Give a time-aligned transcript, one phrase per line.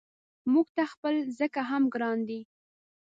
[0.51, 2.39] موږ ته خپله ځکه هم ګران دی.